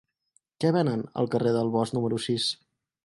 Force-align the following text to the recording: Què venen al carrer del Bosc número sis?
Què 0.63 0.71
venen 0.77 1.03
al 1.23 1.29
carrer 1.35 1.53
del 1.59 1.69
Bosc 1.77 1.97
número 1.99 2.21
sis? 2.29 2.49